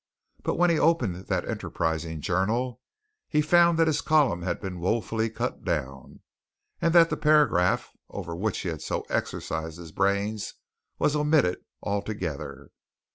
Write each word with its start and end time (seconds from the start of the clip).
But 0.41 0.55
when 0.55 0.71
he 0.71 0.79
opened 0.79 1.27
that 1.27 1.47
enterprising 1.47 2.21
journal 2.21 2.81
he 3.29 3.39
found 3.39 3.77
that 3.77 3.85
his 3.85 4.01
column 4.01 4.41
had 4.41 4.59
been 4.59 4.79
woefully 4.79 5.29
cut 5.29 5.63
down, 5.63 6.21
and 6.81 6.91
that 6.95 7.11
the 7.11 7.15
paragraph 7.17 7.91
over 8.09 8.35
which 8.35 8.57
he 8.61 8.69
had 8.69 8.81
so 8.81 9.01
exercised 9.11 9.77
his 9.77 9.91
brains 9.91 10.55
was 10.97 11.15
omitted 11.15 11.59
altogether. 11.83 12.71